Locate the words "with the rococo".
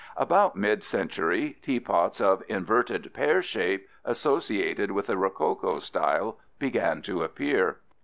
4.89-5.77